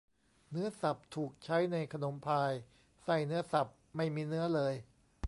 [0.49, 2.51] เนื้อสับถูกใช้ในขนมพาย
[3.03, 4.73] ไส้เนื้อสับไม่มีเนื้อเลย